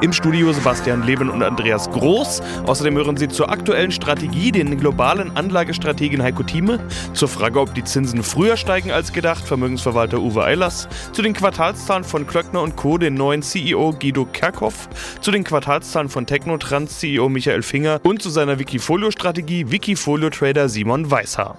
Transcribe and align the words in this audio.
Im 0.00 0.12
Studio 0.12 0.52
Sebastian 0.52 1.04
Leben 1.04 1.30
und 1.30 1.42
Andreas 1.42 1.90
Groß. 1.90 2.42
Außerdem 2.66 2.96
hören 2.96 3.16
Sie 3.16 3.28
zur 3.28 3.50
aktuellen 3.50 3.92
Strategie 3.92 4.52
den 4.52 4.78
globalen 4.78 5.34
Anlagestrategen 5.36 6.22
Heiko 6.22 6.42
Thieme, 6.42 6.80
zur 7.12 7.28
Frage, 7.28 7.60
ob 7.60 7.74
die 7.74 7.84
Zinsen 7.84 8.22
früher 8.22 8.56
steigen 8.56 8.90
als 8.90 9.12
gedacht, 9.12 9.46
Vermögensverwalter 9.46 10.18
Uwe 10.18 10.44
Eilers, 10.44 10.88
zu 11.12 11.22
den 11.22 11.32
Quartalszahlen 11.32 12.04
von 12.04 12.26
Klöckner 12.26 12.60
und 12.60 12.76
Co., 12.76 12.98
den 12.98 13.14
neuen 13.14 13.42
CEO 13.42 13.94
Guido 13.98 14.26
Kerkhoff, 14.26 14.88
zu 15.20 15.30
den 15.30 15.44
Quartalszahlen 15.44 16.08
von 16.08 16.26
Technotrans 16.26 16.98
CEO 16.98 17.28
Michael 17.28 17.62
Finger 17.62 18.00
und 18.02 18.20
zu 18.20 18.30
seiner 18.30 18.58
Wikifolio-Strategie 18.58 19.70
Wikifolio-Trader 19.70 20.68
Simon 20.68 21.10
Weishaar. 21.10 21.56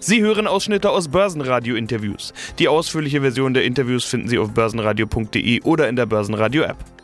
Sie 0.00 0.22
hören 0.22 0.46
Ausschnitte 0.46 0.90
aus 0.90 1.08
Börsenradio-Interviews. 1.08 2.32
Die 2.58 2.68
ausführliche 2.68 3.20
Version 3.20 3.54
der 3.54 3.64
Interviews 3.64 4.04
finden 4.04 4.28
Sie 4.28 4.38
auf 4.38 4.50
börsenradio.de 4.50 5.62
oder 5.62 5.88
in 5.88 5.96
der 5.96 6.06
Börsenradio-App. 6.06 6.95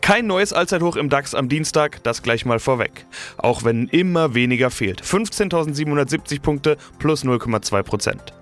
Kein 0.00 0.26
neues 0.26 0.52
Allzeithoch 0.52 0.96
im 0.96 1.08
DAX 1.08 1.34
am 1.34 1.48
Dienstag, 1.48 2.02
das 2.02 2.22
gleich 2.22 2.44
mal 2.44 2.58
vorweg. 2.58 3.06
Auch 3.38 3.64
wenn 3.64 3.88
immer 3.88 4.34
weniger 4.34 4.70
fehlt. 4.70 5.02
15.770 5.02 6.40
Punkte 6.40 6.76
plus 6.98 7.24
0,2 7.24 7.82
Prozent. 7.82 8.32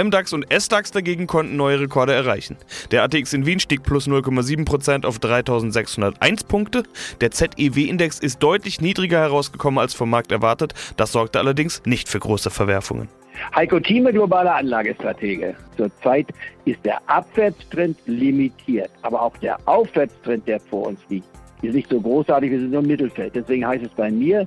MDAX 0.00 0.32
und 0.32 0.46
SDAX 0.52 0.90
dagegen 0.90 1.26
konnten 1.26 1.56
neue 1.56 1.80
Rekorde 1.80 2.12
erreichen. 2.12 2.56
Der 2.90 3.02
ATX 3.02 3.32
in 3.32 3.46
Wien 3.46 3.60
stieg 3.60 3.82
plus 3.82 4.06
0,7 4.06 4.64
Prozent 4.64 5.06
auf 5.06 5.18
3.601 5.18 6.46
Punkte. 6.46 6.84
Der 7.20 7.30
ZEW-Index 7.30 8.18
ist 8.18 8.42
deutlich 8.42 8.80
niedriger 8.80 9.20
herausgekommen 9.20 9.78
als 9.78 9.94
vom 9.94 10.10
Markt 10.10 10.32
erwartet. 10.32 10.74
Das 10.96 11.12
sorgte 11.12 11.38
allerdings 11.38 11.82
nicht 11.84 12.08
für 12.08 12.18
große 12.18 12.50
Verwerfungen. 12.50 13.08
Heiko 13.54 13.80
Thieme, 13.80 14.12
globaler 14.12 14.54
Anlagestratege. 14.56 15.54
Zurzeit 15.76 16.28
ist 16.64 16.84
der 16.84 17.00
Abwärtstrend 17.08 17.96
limitiert, 18.06 18.90
aber 19.02 19.22
auch 19.22 19.36
der 19.38 19.58
Aufwärtstrend, 19.66 20.46
der 20.46 20.60
vor 20.60 20.88
uns 20.88 21.00
liegt, 21.08 21.26
ist 21.62 21.74
nicht 21.74 21.88
so 21.88 22.00
großartig, 22.00 22.50
wir 22.50 22.58
sind 22.60 22.70
nur 22.70 22.80
im 22.80 22.86
Mittelfeld. 22.88 23.34
Deswegen 23.34 23.66
heißt 23.66 23.84
es 23.84 23.90
bei 23.90 24.10
mir, 24.10 24.46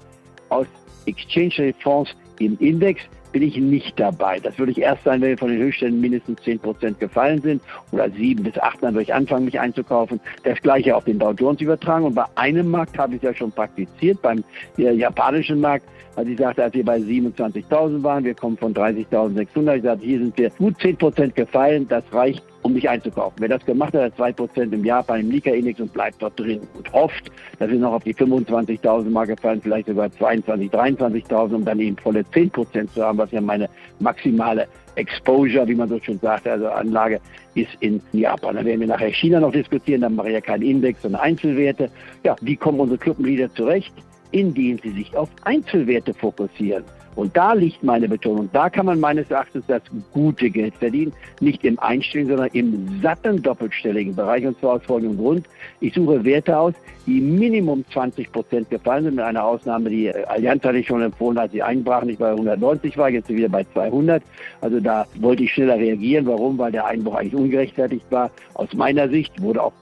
aus 0.50 0.68
Exchange 1.06 1.74
Fonds 1.82 2.12
im 2.40 2.58
Index 2.60 3.02
bin 3.36 3.44
ich 3.44 3.58
nicht 3.58 4.00
dabei. 4.00 4.40
Das 4.40 4.58
würde 4.58 4.72
ich 4.72 4.78
erst 4.78 5.04
sein, 5.04 5.20
wenn 5.20 5.38
von 5.38 5.50
den 5.50 5.60
Höchstständen 5.60 6.00
mindestens 6.00 6.42
10 6.44 6.58
Prozent 6.58 7.02
gefallen 7.02 7.42
sind 7.42 7.62
oder 7.92 8.10
7 8.10 8.42
bis 8.42 8.58
8, 8.58 8.82
dann 8.82 8.94
würde 8.94 9.04
ich 9.04 9.14
anfangen, 9.14 9.44
mich 9.44 9.60
einzukaufen. 9.60 10.22
Das 10.46 10.62
gleiche 10.62 10.96
auf 10.96 11.04
den 11.04 11.20
Dow 11.20 11.34
Jones 11.34 11.60
übertragen. 11.60 12.06
Und 12.06 12.16
bei 12.16 12.24
einem 12.36 12.72
Markt 12.72 12.98
habe 12.98 13.16
ich 13.16 13.18
es 13.18 13.24
ja 13.24 13.34
schon 13.34 13.52
praktiziert, 13.52 14.22
beim 14.22 14.42
japanischen 14.78 15.60
Markt 15.60 15.86
als 16.16 16.30
ich 16.30 16.40
sagte, 16.40 16.64
als 16.64 16.74
wir 16.74 16.86
bei 16.86 16.96
27.000 16.96 18.02
waren, 18.02 18.24
wir 18.24 18.36
kommen 18.36 18.56
von 18.56 18.74
30.600, 18.74 19.76
ich 19.76 19.84
sagte, 19.84 20.06
hier 20.06 20.20
sind 20.20 20.38
wir 20.38 20.50
gut 20.52 20.80
10 20.80 20.96
Prozent 20.96 21.36
gefallen, 21.36 21.86
das 21.90 22.06
reicht, 22.14 22.42
um 22.66 22.74
mich 22.74 22.90
einzukaufen. 22.90 23.38
Wer 23.40 23.50
das 23.50 23.64
gemacht 23.64 23.94
hat, 23.94 24.02
hat 24.02 24.16
2 24.16 24.34
Prozent 24.34 24.74
im 24.74 24.84
Jahr 24.84 25.04
bei 25.04 25.16
einem 25.16 25.30
Nika-Index 25.30 25.80
und 25.80 25.94
bleibt 25.94 26.20
dort 26.20 26.40
drin 26.40 26.62
und 26.76 26.92
hofft, 26.92 27.32
dass 27.60 27.70
wir 27.70 27.78
noch 27.78 27.94
auf 27.94 28.04
die 28.04 28.14
25.000 28.14 29.08
mal 29.12 29.28
gefallen, 29.28 29.62
vielleicht 29.62 29.88
sogar 29.88 30.08
22.000, 30.08 30.72
23.000, 30.72 31.54
um 31.54 31.64
dann 31.64 31.80
eben 31.80 31.96
volle 31.98 32.26
10 32.32 32.50
Prozent 32.50 32.92
zu 32.92 33.04
haben, 33.04 33.20
was 33.20 33.32
ja 33.32 33.40
meine 33.40 33.70
maximale 34.00 34.68
Exposure, 34.96 35.68
wie 35.68 35.76
man 35.76 35.90
so 35.90 36.00
schön 36.00 36.18
sagt, 36.20 36.48
also 36.48 36.68
Anlage 36.68 37.22
ist 37.54 37.70
in 37.82 38.02
Japan. 38.14 38.56
Da 38.56 38.66
werden 38.66 38.80
wir 38.80 38.88
nachher 38.88 39.12
China 39.12 39.40
noch 39.40 39.52
diskutieren, 39.52 40.02
dann 40.02 40.16
mache 40.16 40.30
ich 40.30 40.34
ja 40.34 40.42
keinen 40.42 40.64
Index, 40.64 41.04
sondern 41.04 41.22
Einzelwerte. 41.22 41.92
Ja, 42.24 42.36
wie 42.42 42.56
kommen 42.56 42.80
unsere 42.80 42.98
Clubmitglieder 42.98 43.54
zurecht? 43.54 43.94
indem 44.36 44.78
sie 44.80 44.92
sich 44.92 45.16
auf 45.16 45.30
Einzelwerte 45.44 46.14
fokussieren. 46.14 46.84
Und 47.16 47.36
da 47.36 47.54
liegt 47.54 47.84
meine 47.84 48.10
Betonung. 48.10 48.50
Da 48.52 48.70
kann 48.70 48.86
man 48.86 49.00
meines 49.00 49.30
Erachtens 49.32 49.64
das 49.68 49.82
gute 50.12 50.50
Geld 50.50 50.76
verdienen. 50.76 51.14
Nicht 51.40 51.64
im 51.64 51.80
einstelligen, 51.80 52.36
sondern 52.36 52.50
im 52.54 53.02
satten 53.02 53.42
doppelstelligen 53.42 54.16
Bereich. 54.16 54.46
Und 54.46 54.60
zwar 54.60 54.74
aus 54.74 54.84
folgendem 54.84 55.18
Grund. 55.18 55.48
Ich 55.80 55.94
suche 55.94 56.24
Werte 56.24 56.58
aus, 56.58 56.74
die 57.06 57.22
Minimum 57.22 57.86
20 57.92 58.32
Prozent 58.32 58.70
gefallen 58.70 59.06
sind. 59.06 59.16
Mit 59.16 59.26
einer 59.26 59.44
Ausnahme, 59.44 59.90
die 59.90 60.14
Allianz 60.14 60.64
hatte 60.64 60.78
ich 60.78 60.88
schon 60.88 61.02
empfohlen, 61.02 61.38
als 61.38 61.52
sie 61.52 61.64
einbrachen. 61.64 62.10
Ich 62.10 62.18
bei 62.18 62.32
190 62.32 62.98
war, 62.98 63.10
jetzt 63.10 63.30
wieder 63.30 63.50
bei 63.50 63.64
200. 63.74 64.22
Also 64.62 64.80
da 64.80 65.06
wollte 65.16 65.44
ich 65.44 65.54
schneller 65.54 65.78
reagieren. 65.78 66.26
Warum? 66.26 66.58
Weil 66.58 66.72
der 66.72 66.86
Einbruch 66.86 67.16
eigentlich 67.16 67.36
ungerechtfertigt 67.36 68.06
war. 68.10 68.30
Aus 68.56 68.74
meiner 68.74 69.08
Sicht 69.08 69.42
wurde 69.42 69.64
auch 69.64 69.74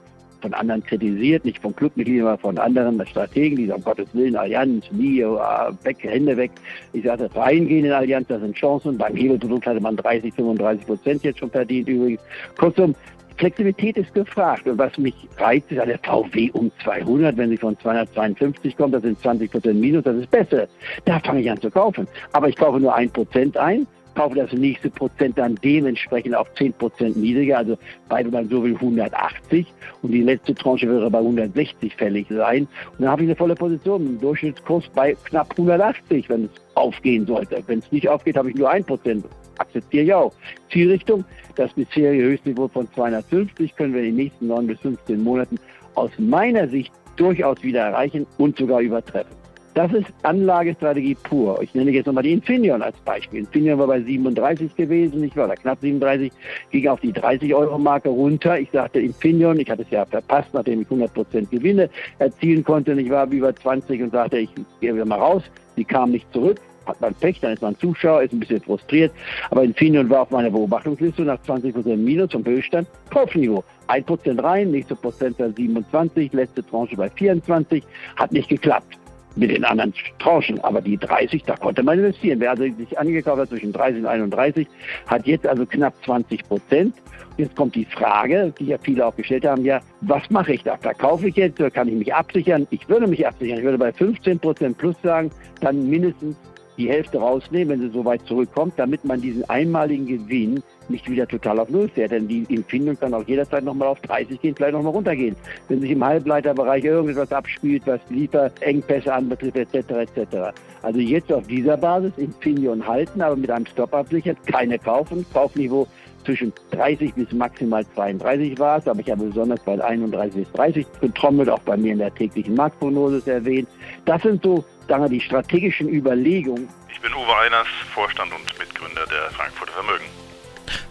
von 0.44 0.52
anderen 0.52 0.84
kritisiert, 0.84 1.46
nicht 1.46 1.58
von 1.62 1.74
Clubmitgliedern, 1.74 2.26
aber 2.26 2.38
von 2.38 2.58
anderen 2.58 3.04
Strategen, 3.06 3.56
die 3.56 3.66
sagen, 3.66 3.82
Gottes 3.82 4.08
Willen, 4.12 4.36
Allianz, 4.36 4.84
nie, 4.92 5.22
weg, 5.22 5.96
Hände 6.00 6.36
weg. 6.36 6.50
Ich 6.92 7.04
sagte, 7.04 7.34
reingehen 7.34 7.86
in 7.86 7.92
Allianz, 7.92 8.28
das 8.28 8.42
sind 8.42 8.54
Chancen. 8.54 8.98
Beim 8.98 9.16
Hebelprodukt 9.16 9.66
hatte 9.66 9.80
man 9.80 9.96
30, 9.96 10.34
35 10.34 10.86
Prozent 10.86 11.24
jetzt 11.24 11.38
schon 11.38 11.50
verdient 11.50 11.88
übrigens. 11.88 12.20
Kurzum, 12.58 12.94
Flexibilität 13.38 13.96
ist 13.96 14.12
gefragt. 14.12 14.68
Und 14.68 14.76
was 14.76 14.98
mich 14.98 15.14
reizt, 15.38 15.72
ist 15.72 15.80
eine 15.80 15.98
VW 15.98 16.50
um 16.52 16.70
200. 16.82 17.34
Wenn 17.38 17.48
sie 17.48 17.56
von 17.56 17.78
252 17.78 18.76
kommt, 18.76 18.94
das 18.94 19.02
sind 19.02 19.18
20 19.18 19.50
Prozent 19.50 19.80
Minus, 19.80 20.04
das 20.04 20.16
ist 20.16 20.30
besser. 20.30 20.68
Da 21.06 21.20
fange 21.20 21.40
ich 21.40 21.50
an 21.50 21.58
zu 21.58 21.70
kaufen. 21.70 22.06
Aber 22.32 22.50
ich 22.50 22.56
kaufe 22.56 22.78
nur 22.80 22.94
ein 22.94 23.08
Prozent 23.08 23.56
ein 23.56 23.86
kaufe 24.14 24.36
das 24.36 24.52
nächste 24.52 24.90
Prozent 24.90 25.38
dann 25.38 25.56
dementsprechend 25.62 26.34
auf 26.34 26.52
10 26.54 26.72
Prozent 26.74 27.16
niedriger, 27.16 27.58
also 27.58 27.78
bei, 28.08 28.24
wenn 28.30 28.48
so 28.48 28.62
will, 28.62 28.74
180 28.74 29.66
und 30.02 30.12
die 30.12 30.22
letzte 30.22 30.54
Tranche 30.54 30.88
wäre 30.88 31.10
bei 31.10 31.18
160 31.18 31.94
fällig 31.96 32.26
sein. 32.28 32.68
Und 32.92 33.00
dann 33.00 33.10
habe 33.10 33.22
ich 33.22 33.28
eine 33.28 33.36
volle 33.36 33.54
Position, 33.54 34.06
einen 34.06 34.20
Durchschnittskurs 34.20 34.88
bei 34.94 35.14
knapp 35.24 35.50
180, 35.52 36.28
wenn 36.28 36.44
es 36.44 36.50
aufgehen 36.74 37.26
sollte. 37.26 37.62
Wenn 37.66 37.80
es 37.80 37.90
nicht 37.92 38.08
aufgeht, 38.08 38.36
habe 38.36 38.50
ich 38.50 38.56
nur 38.56 38.70
1 38.70 38.86
Prozent. 38.86 39.24
Akzeptiere 39.58 40.04
ich 40.04 40.14
auch. 40.14 40.32
Zielrichtung, 40.70 41.24
das 41.56 41.72
bisherige 41.74 42.24
Höchstniveau 42.24 42.68
von 42.68 42.88
250 42.92 43.76
können 43.76 43.94
wir 43.94 44.00
in 44.00 44.06
den 44.06 44.16
nächsten 44.16 44.46
9 44.48 44.66
bis 44.66 44.80
15 44.80 45.22
Monaten 45.22 45.56
aus 45.94 46.10
meiner 46.18 46.68
Sicht 46.68 46.92
durchaus 47.16 47.62
wieder 47.62 47.82
erreichen 47.82 48.26
und 48.38 48.56
sogar 48.58 48.80
übertreffen. 48.80 49.43
Das 49.74 49.92
ist 49.92 50.06
Anlagestrategie 50.22 51.16
pur. 51.16 51.60
Ich 51.60 51.74
nenne 51.74 51.90
jetzt 51.90 52.06
nochmal 52.06 52.22
die 52.22 52.32
Infineon 52.32 52.80
als 52.80 52.96
Beispiel. 52.98 53.40
Infineon 53.40 53.80
war 53.80 53.88
bei 53.88 54.00
37 54.00 54.76
gewesen, 54.76 55.24
ich 55.24 55.36
war 55.36 55.48
da 55.48 55.56
knapp 55.56 55.78
37, 55.80 56.30
ging 56.70 56.86
auf 56.86 57.00
die 57.00 57.12
30-Euro-Marke 57.12 58.08
runter. 58.08 58.56
Ich 58.60 58.70
sagte 58.70 59.00
Infineon, 59.00 59.58
ich 59.58 59.68
hatte 59.68 59.82
es 59.82 59.90
ja 59.90 60.04
verpasst, 60.04 60.50
nachdem 60.52 60.82
ich 60.82 60.86
100% 60.86 61.50
Gewinne 61.50 61.90
erzielen 62.20 62.62
konnte. 62.62 62.92
Ich 62.92 63.10
war 63.10 63.28
über 63.28 63.54
20 63.54 64.00
und 64.00 64.12
sagte, 64.12 64.38
ich 64.38 64.50
gehe 64.80 64.94
wieder 64.94 65.04
mal 65.04 65.18
raus. 65.18 65.42
Sie 65.74 65.84
kam 65.84 66.12
nicht 66.12 66.32
zurück 66.32 66.60
hat 66.86 67.00
man 67.00 67.14
Pech, 67.14 67.40
dann 67.40 67.54
ist 67.54 67.62
man 67.62 67.78
Zuschauer, 67.78 68.24
ist 68.24 68.34
ein 68.34 68.40
bisschen 68.40 68.60
frustriert. 68.60 69.10
Aber 69.50 69.64
Infineon 69.64 70.10
war 70.10 70.20
auf 70.20 70.30
meiner 70.30 70.50
Beobachtungsliste 70.50 71.22
nach 71.22 71.38
20% 71.38 71.96
Minus 71.96 72.28
zum 72.28 72.44
Höchststand 72.44 72.86
Kaufniveau. 73.08 73.64
1% 73.88 74.42
rein, 74.42 74.70
nächste 74.70 74.94
Prozent 74.94 75.38
27, 75.38 76.30
letzte 76.34 76.62
Tranche 76.62 76.94
bei 76.94 77.08
24, 77.08 77.82
hat 78.16 78.32
nicht 78.32 78.50
geklappt 78.50 78.98
mit 79.36 79.50
den 79.50 79.64
anderen 79.64 79.92
Tranchen. 80.18 80.62
Aber 80.62 80.80
die 80.80 80.96
30, 80.96 81.44
da 81.44 81.56
konnte 81.56 81.82
man 81.82 81.98
investieren. 81.98 82.40
Wer 82.40 82.50
also 82.50 82.64
sich 82.64 82.98
angekauft 82.98 83.40
hat 83.40 83.48
zwischen 83.48 83.72
30 83.72 84.00
und 84.00 84.06
31, 84.06 84.66
hat 85.06 85.26
jetzt 85.26 85.46
also 85.46 85.66
knapp 85.66 85.94
20 86.04 86.46
Prozent. 86.48 86.94
Jetzt 87.36 87.56
kommt 87.56 87.74
die 87.74 87.84
Frage, 87.84 88.52
die 88.58 88.66
ja 88.66 88.78
viele 88.78 89.06
auch 89.06 89.16
gestellt 89.16 89.44
haben, 89.44 89.64
ja, 89.64 89.80
was 90.02 90.22
mache 90.30 90.54
ich 90.54 90.62
da? 90.62 90.76
Verkaufe 90.76 91.28
ich 91.28 91.36
jetzt 91.36 91.58
oder 91.58 91.70
kann 91.70 91.88
ich 91.88 91.94
mich 91.94 92.14
absichern? 92.14 92.66
Ich 92.70 92.88
würde 92.88 93.06
mich 93.06 93.26
absichern. 93.26 93.58
Ich 93.58 93.64
würde 93.64 93.78
bei 93.78 93.92
15 93.92 94.38
Prozent 94.38 94.78
plus 94.78 94.94
sagen, 95.02 95.30
dann 95.60 95.88
mindestens 95.88 96.36
die 96.76 96.88
Hälfte 96.88 97.18
rausnehmen, 97.18 97.68
wenn 97.68 97.80
sie 97.80 97.94
so 97.94 98.04
weit 98.04 98.22
zurückkommt, 98.26 98.74
damit 98.76 99.04
man 99.04 99.20
diesen 99.20 99.48
einmaligen 99.48 100.06
Gewinn 100.06 100.62
nicht 100.88 101.08
wieder 101.08 101.26
total 101.26 101.60
auf 101.60 101.68
Null 101.68 101.88
fährt. 101.88 102.12
Denn 102.12 102.28
die 102.28 102.46
Empfindung 102.50 102.98
kann 102.98 103.14
auch 103.14 103.26
jederzeit 103.26 103.64
nochmal 103.64 103.88
auf 103.88 104.00
30 104.00 104.40
gehen, 104.40 104.54
vielleicht 104.54 104.74
nochmal 104.74 104.92
runtergehen. 104.92 105.36
Wenn 105.68 105.80
sich 105.80 105.90
im 105.90 106.04
Halbleiterbereich 106.04 106.84
irgendetwas 106.84 107.32
abspielt, 107.32 107.82
was 107.86 108.00
Lieferengpässe 108.10 109.12
anbetrifft, 109.12 109.56
etc. 109.56 109.90
etc. 109.90 110.36
Also 110.82 111.00
jetzt 111.00 111.32
auf 111.32 111.46
dieser 111.46 111.76
Basis 111.76 112.12
Infineon 112.16 112.86
halten, 112.86 113.22
aber 113.22 113.36
mit 113.36 113.50
einem 113.50 113.66
Stop 113.66 113.94
absichern, 113.94 114.36
keine 114.46 114.78
kaufen. 114.78 115.24
Kaufniveau 115.32 115.86
zwischen 116.24 116.52
30 116.72 117.14
bis 117.14 117.32
maximal 117.32 117.84
32 117.94 118.58
war 118.58 118.78
es, 118.78 118.88
aber 118.88 119.00
ich 119.00 119.10
habe 119.10 119.24
besonders 119.24 119.60
bei 119.60 119.82
31 119.82 120.44
bis 120.44 120.52
30 120.52 120.86
getrommelt, 121.00 121.48
auch 121.48 121.60
bei 121.60 121.76
mir 121.76 121.92
in 121.92 121.98
der 121.98 122.14
täglichen 122.14 122.54
Marktprognose 122.54 123.22
erwähnt. 123.30 123.68
Das 124.04 124.22
sind 124.22 124.42
so 124.42 124.64
sagen 124.88 125.02
wir, 125.04 125.08
die 125.08 125.20
strategischen 125.20 125.88
Überlegungen. 125.88 126.68
Ich 126.90 127.00
bin 127.00 127.12
Uwe 127.12 127.36
Einers, 127.36 127.66
Vorstand 127.92 128.32
und 128.32 128.58
Mitgründer 128.58 129.06
der 129.06 129.30
Frankfurter 129.30 129.72
Vermögen. 129.72 130.04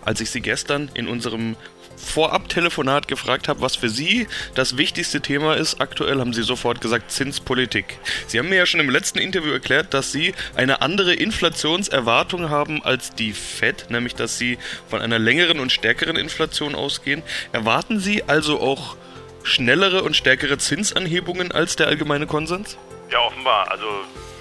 Als 0.05 0.21
ich 0.21 0.29
Sie 0.29 0.41
gestern 0.41 0.89
in 0.93 1.07
unserem 1.07 1.55
Vorab-Telefonat 1.97 3.07
gefragt 3.07 3.47
habe, 3.47 3.61
was 3.61 3.75
für 3.75 3.89
Sie 3.89 4.27
das 4.55 4.77
wichtigste 4.77 5.21
Thema 5.21 5.55
ist, 5.55 5.81
aktuell 5.81 6.19
haben 6.19 6.33
Sie 6.33 6.43
sofort 6.43 6.81
gesagt 6.81 7.11
Zinspolitik. 7.11 7.99
Sie 8.27 8.39
haben 8.39 8.49
mir 8.49 8.57
ja 8.57 8.65
schon 8.65 8.79
im 8.79 8.89
letzten 8.89 9.19
Interview 9.19 9.51
erklärt, 9.51 9.93
dass 9.93 10.11
Sie 10.11 10.33
eine 10.55 10.81
andere 10.81 11.13
Inflationserwartung 11.13 12.49
haben 12.49 12.83
als 12.83 13.15
die 13.15 13.33
Fed, 13.33 13.89
nämlich 13.89 14.15
dass 14.15 14.37
Sie 14.37 14.57
von 14.89 15.01
einer 15.01 15.19
längeren 15.19 15.59
und 15.59 15.71
stärkeren 15.71 16.15
Inflation 16.15 16.75
ausgehen. 16.75 17.23
Erwarten 17.51 17.99
Sie 17.99 18.23
also 18.23 18.59
auch 18.59 18.95
schnellere 19.43 20.03
und 20.03 20.15
stärkere 20.15 20.57
Zinsanhebungen 20.57 21.51
als 21.51 21.75
der 21.75 21.87
allgemeine 21.87 22.27
Konsens? 22.27 22.77
Ja, 23.11 23.19
offenbar. 23.19 23.69
Also 23.69 23.85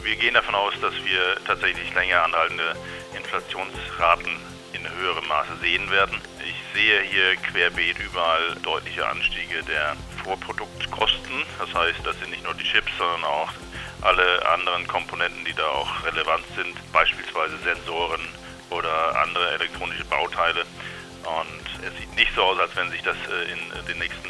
wir 0.03 0.17
gehen 0.17 0.35
davon 0.35 0.55
aus, 0.55 0.75
dass 0.81 0.95
wir 1.05 1.37
tatsächlich 1.47 1.93
länger 1.95 2.25
anhaltende 2.25 2.75
Inflationsraten 3.17 4.52
in 4.83 4.99
höherem 4.99 5.27
Maße 5.29 5.57
sehen 5.61 5.91
werden. 5.91 6.21
Ich 6.47 6.55
sehe 6.75 7.01
hier 7.03 7.37
querbeet 7.37 7.99
überall 7.99 8.57
deutliche 8.63 9.07
Anstiege 9.07 9.63
der 9.65 9.97
Vorproduktkosten. 10.25 11.45
Das 11.59 11.73
heißt, 11.75 12.01
das 12.05 12.19
sind 12.19 12.31
nicht 12.31 12.45
nur 12.45 12.55
die 12.55 12.65
Chips, 12.65 12.91
sondern 12.99 13.25
auch 13.25 13.53
alle 14.03 14.49
anderen 14.49 14.87
Komponenten, 14.87 15.45
die 15.45 15.55
da 15.55 15.67
auch 15.67 16.05
relevant 16.05 16.45
sind, 16.57 16.75
beispielsweise 16.93 17.57
Sensoren 17.59 18.21
oder 18.71 19.21
andere 19.21 19.53
elektronische 19.55 20.05
Bauteile. 20.07 20.63
Und 21.23 21.87
es 21.87 21.97
sieht 21.99 22.15
nicht 22.17 22.35
so 22.35 22.43
aus, 22.43 22.59
als 22.59 22.75
wenn 22.75 22.91
sich 22.91 23.03
das 23.03 23.17
äh, 23.17 23.53
in 23.53 23.87
den 23.87 23.99
nächsten 23.99 24.29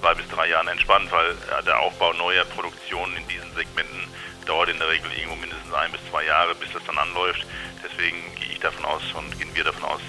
zwei 0.00 0.14
bis 0.14 0.26
drei 0.28 0.48
Jahren 0.48 0.68
entspannt, 0.68 1.12
weil 1.12 1.36
der 1.66 1.78
Aufbau 1.80 2.14
neuer 2.14 2.44
Produktionen 2.46 3.14
in 3.16 3.28
diesen 3.28 3.54
Segmenten 3.54 4.08
dauert 4.50 4.68
in 4.68 4.78
der 4.80 4.88
Regel 4.88 5.12
irgendwo 5.12 5.36
mindestens 5.36 5.72
ein 5.72 5.92
bis 5.92 6.00
zwei 6.10 6.24
Jahre, 6.24 6.56
bis 6.56 6.72
das 6.72 6.82
dann 6.84 6.98
anläuft. 6.98 7.46
Deswegen 7.84 8.18
gehe 8.34 8.50
ich 8.50 8.58
davon 8.58 8.84
aus 8.84 9.02
und 9.14 9.38
gehen 9.38 9.54
wir 9.54 9.62
davon 9.62 9.84
aus, 9.84 10.00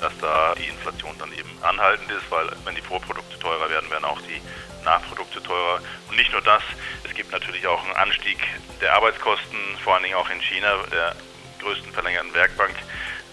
dass 0.00 0.16
da 0.18 0.54
die 0.54 0.66
Inflation 0.66 1.14
dann 1.18 1.30
eben 1.32 1.50
anhaltend 1.60 2.10
ist, 2.10 2.30
weil 2.30 2.48
wenn 2.64 2.74
die 2.74 2.80
Vorprodukte 2.80 3.38
teurer 3.38 3.68
werden, 3.68 3.90
werden 3.90 4.06
auch 4.06 4.20
die 4.22 4.40
Nachprodukte 4.82 5.42
teurer. 5.42 5.82
Und 6.08 6.16
nicht 6.16 6.32
nur 6.32 6.40
das, 6.40 6.62
es 7.04 7.12
gibt 7.14 7.32
natürlich 7.32 7.66
auch 7.66 7.84
einen 7.84 7.94
Anstieg 7.96 8.38
der 8.80 8.94
Arbeitskosten, 8.94 9.58
vor 9.84 9.94
allen 9.94 10.04
Dingen 10.04 10.16
auch 10.16 10.30
in 10.30 10.40
China, 10.40 10.74
der 10.90 11.14
größten 11.60 11.92
verlängerten 11.92 12.32
Werkbank 12.32 12.74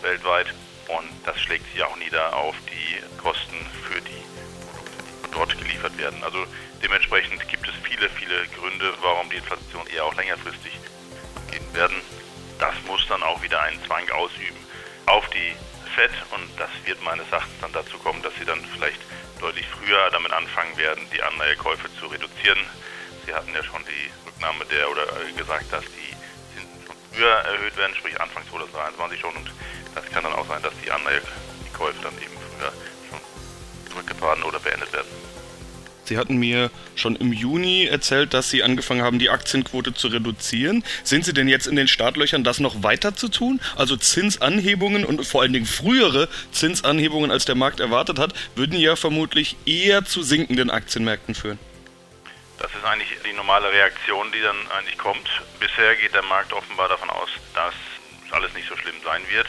weltweit. 0.01 0.47
Und 0.89 1.09
das 1.25 1.39
schlägt 1.39 1.71
sich 1.71 1.81
auch 1.83 1.95
nieder 1.95 2.35
auf 2.35 2.55
die 2.67 3.17
Kosten 3.17 3.55
für 3.87 4.01
die 4.01 5.29
dort 5.31 5.57
geliefert 5.57 5.97
werden. 5.97 6.21
Also 6.21 6.45
dementsprechend 6.83 7.47
gibt 7.47 7.65
es 7.67 7.75
viele, 7.99 8.09
viele 8.11 8.47
Gründe, 8.47 8.93
warum 9.01 9.29
die 9.29 9.37
Inflation 9.37 9.85
eher 9.87 10.05
auch 10.05 10.15
längerfristig 10.15 10.71
gehen 11.51 11.73
werden. 11.73 11.97
Das 12.57 12.75
muss 12.87 13.05
dann 13.07 13.21
auch 13.23 13.41
wieder 13.41 13.61
einen 13.61 13.83
Zwang 13.83 14.09
ausüben 14.11 14.57
auf 15.05 15.27
die 15.29 15.53
FED 15.95 16.11
und 16.31 16.47
das 16.57 16.69
wird 16.85 17.01
meines 17.03 17.29
Erachtens 17.31 17.59
dann 17.61 17.73
dazu 17.73 17.97
kommen, 17.97 18.21
dass 18.21 18.33
sie 18.35 18.45
dann 18.45 18.63
vielleicht 18.73 19.01
deutlich 19.39 19.65
früher 19.67 20.09
damit 20.11 20.31
anfangen 20.31 20.77
werden, 20.77 21.03
die 21.11 21.21
Anleihekäufe 21.21 21.89
zu 21.99 22.07
reduzieren. 22.07 22.59
Sie 23.25 23.33
hatten 23.33 23.53
ja 23.53 23.63
schon 23.63 23.83
die 23.83 24.27
Rücknahme 24.27 24.65
der 24.65 24.89
oder 24.89 25.05
gesagt, 25.35 25.71
dass 25.73 25.83
die 25.83 26.15
Zinsen 26.55 26.85
schon 26.85 26.95
früher 27.11 27.31
erhöht 27.31 27.75
werden, 27.75 27.95
sprich 27.95 28.19
Anfang 28.21 28.43
2023 28.49 29.19
schon 29.19 29.35
und 29.35 29.51
das 29.95 30.05
kann 30.11 30.23
dann 30.23 30.33
auch 30.33 30.47
sein, 30.47 30.61
dass 30.61 30.73
die 30.83 30.91
Anleihekäufe 30.91 32.01
dann 32.01 32.15
eben 32.15 32.37
früher 32.37 32.71
schon 33.09 33.91
zurückgefahren 33.91 34.43
oder 34.43 34.59
beendet 34.59 34.93
werden. 34.93 35.28
Sie 36.09 36.17
hatten 36.17 36.37
mir 36.37 36.71
schon 36.95 37.15
im 37.15 37.31
Juni 37.31 37.85
erzählt, 37.85 38.33
dass 38.33 38.49
Sie 38.49 38.63
angefangen 38.63 39.03
haben, 39.03 39.19
die 39.19 39.29
Aktienquote 39.29 39.93
zu 39.93 40.07
reduzieren. 40.07 40.83
Sind 41.03 41.23
Sie 41.23 41.33
denn 41.33 41.47
jetzt 41.47 41.67
in 41.67 41.75
den 41.75 41.87
Startlöchern, 41.87 42.43
das 42.43 42.59
noch 42.59 42.81
weiter 42.81 43.15
zu 43.15 43.29
tun? 43.29 43.61
Also 43.75 43.95
Zinsanhebungen 43.95 45.05
und 45.05 45.23
vor 45.23 45.43
allen 45.43 45.53
Dingen 45.53 45.67
frühere 45.67 46.27
Zinsanhebungen, 46.51 47.29
als 47.29 47.45
der 47.45 47.53
Markt 47.53 47.79
erwartet 47.79 48.17
hat, 48.17 48.33
würden 48.55 48.79
ja 48.79 48.95
vermutlich 48.95 49.55
eher 49.67 50.03
zu 50.03 50.23
sinkenden 50.23 50.71
Aktienmärkten 50.71 51.35
führen. 51.35 51.59
Das 52.57 52.71
ist 52.71 52.83
eigentlich 52.83 53.09
die 53.23 53.33
normale 53.33 53.71
Reaktion, 53.71 54.31
die 54.31 54.41
dann 54.41 54.57
eigentlich 54.71 54.97
kommt. 54.97 55.29
Bisher 55.59 55.95
geht 55.95 56.15
der 56.15 56.23
Markt 56.23 56.51
offenbar 56.53 56.89
davon 56.89 57.11
aus, 57.11 57.29
dass 57.53 57.75
alles 58.31 58.51
nicht 58.55 58.67
so 58.67 58.75
schlimm 58.75 58.95
sein 59.05 59.21
wird. 59.29 59.47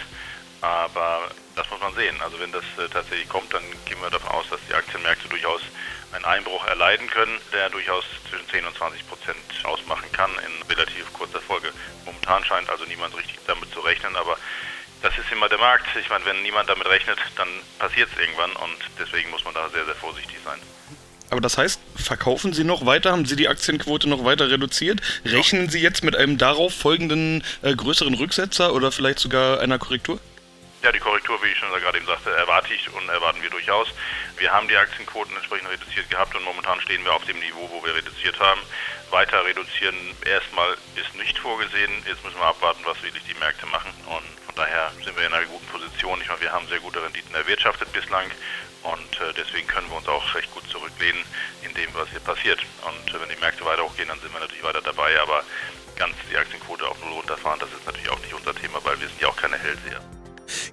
Aber 0.61 1.31
das 1.57 1.71
muss 1.71 1.81
man 1.81 1.95
sehen. 1.95 2.17
Also 2.21 2.39
wenn 2.39 2.53
das 2.53 2.65
äh, 2.79 2.89
tatsächlich 2.93 3.29
kommt, 3.29 3.53
dann 3.53 3.63
gehen 3.87 4.01
wir 4.01 4.11
davon 4.11 4.31
aus, 4.31 4.49
dass 4.51 4.61
die 4.69 4.75
Aktienmärkte 4.75 5.29
durchaus 5.29 5.63
einen 6.13 6.25
Einbruch 6.25 6.67
erleiden 6.67 7.09
können, 7.09 7.39
der 7.53 7.71
durchaus 7.71 8.05
zwischen 8.29 8.49
10 8.49 8.67
und 8.67 8.77
20 8.77 9.09
Prozent 9.09 9.39
ausmachen 9.65 10.11
kann 10.13 10.31
in 10.31 10.69
relativ 10.69 11.13
kurzer 11.13 11.41
Folge. 11.41 11.73
Momentan 12.05 12.45
scheint 12.45 12.69
also 12.69 12.85
niemand 12.85 13.17
richtig 13.17 13.39
damit 13.47 13.73
zu 13.73 13.81
rechnen, 13.81 14.17
aber 14.17 14.37
das 15.03 15.17
ist 15.17 15.31
immer 15.33 15.49
der 15.49 15.59
Markt. 15.59 15.87
Ich 15.99 16.11
meine, 16.11 16.25
wenn 16.25 16.43
niemand 16.43 16.69
damit 16.69 16.87
rechnet, 16.87 17.19
dann 17.37 17.49
passiert 17.79 18.09
es 18.13 18.21
irgendwann 18.21 18.53
und 18.53 18.77
deswegen 18.99 19.31
muss 19.31 19.45
man 19.45 19.55
da 19.55 19.69
sehr, 19.71 19.85
sehr 19.85 19.95
vorsichtig 19.95 20.37
sein. 20.45 20.59
Aber 21.31 21.41
das 21.41 21.57
heißt, 21.57 21.81
verkaufen 21.95 22.53
Sie 22.53 22.65
noch 22.65 22.85
weiter? 22.87 23.13
Haben 23.13 23.25
Sie 23.25 23.37
die 23.37 23.49
Aktienquote 23.49 24.09
noch 24.09 24.25
weiter 24.25 24.51
reduziert? 24.51 25.01
Rechnen 25.25 25.69
Sie 25.69 25.81
jetzt 25.81 26.03
mit 26.03 26.17
einem 26.17 26.39
darauf 26.39 26.75
folgenden 26.75 27.45
äh, 27.63 27.75
größeren 27.75 28.15
Rücksetzer 28.15 28.75
oder 28.75 28.91
vielleicht 28.91 29.21
sogar 29.21 29.61
einer 29.61 29.79
Korrektur? 29.79 30.19
Ja, 30.83 30.93
die 30.93 30.99
Korrektur, 30.99 31.43
wie 31.43 31.49
ich 31.49 31.59
schon 31.59 31.69
gerade 31.69 31.99
eben 31.99 32.07
sagte, 32.07 32.31
erwarte 32.31 32.73
ich 32.73 32.91
und 32.95 33.07
erwarten 33.11 33.43
wir 33.43 33.51
durchaus. 33.51 33.89
Wir 34.39 34.51
haben 34.51 34.67
die 34.67 34.79
Aktienquoten 34.79 35.37
entsprechend 35.37 35.69
reduziert 35.69 36.09
gehabt 36.09 36.35
und 36.35 36.43
momentan 36.43 36.81
stehen 36.81 37.05
wir 37.05 37.13
auf 37.13 37.25
dem 37.27 37.39
Niveau, 37.39 37.69
wo 37.71 37.85
wir 37.85 37.95
reduziert 37.95 38.41
haben. 38.41 38.63
Weiter 39.11 39.45
reduzieren 39.45 39.95
erstmal 40.25 40.73
ist 40.97 41.15
nicht 41.17 41.39
vorgesehen. 41.39 41.93
Jetzt 42.07 42.25
müssen 42.25 42.39
wir 42.39 42.47
abwarten, 42.47 42.81
was 42.87 43.03
wirklich 43.03 43.23
die 43.25 43.35
Märkte 43.35 43.67
machen. 43.67 43.93
Und 44.07 44.25
von 44.47 44.55
daher 44.55 44.91
sind 45.05 45.15
wir 45.19 45.27
in 45.27 45.35
einer 45.35 45.45
guten 45.45 45.67
Position. 45.67 46.19
Ich 46.23 46.29
meine, 46.29 46.41
wir 46.41 46.53
haben 46.53 46.67
sehr 46.69 46.81
gute 46.81 47.03
Renditen 47.03 47.35
erwirtschaftet 47.35 47.93
bislang 47.93 48.31
und 48.83 49.21
äh, 49.21 49.35
deswegen 49.37 49.67
können 49.67 49.91
wir 49.91 49.99
uns 49.99 50.09
auch 50.09 50.35
recht 50.35 50.51
gut 50.55 50.67
zurücklehnen 50.71 51.23
in 51.61 51.75
dem, 51.75 51.93
was 51.93 52.09
hier 52.09 52.21
passiert. 52.21 52.61
Und 52.89 53.15
äh, 53.15 53.21
wenn 53.21 53.29
die 53.29 53.41
Märkte 53.41 53.67
weiter 53.67 53.83
hochgehen, 53.83 54.09
dann 54.09 54.21
sind 54.21 54.33
wir 54.33 54.41
natürlich 54.41 54.65
weiter 54.65 54.81
dabei. 54.81 55.21
Aber 55.21 55.45
ganz 55.97 56.15
die 56.31 56.39
Aktienquote 56.39 56.89
auf 56.89 56.99
Null 57.01 57.13
runterfahren, 57.13 57.61
das 57.61 57.69
ist 57.69 57.85
natürlich 57.85 58.09
auch 58.09 58.21
nicht 58.21 58.33
unser 58.33 58.55
Thema, 58.55 58.83
weil 58.83 58.99
wir 58.99 59.09
sind 59.09 59.21
ja 59.21 59.29
auch 59.29 59.37
keine 59.37 59.59
Hellseher. 59.59 60.01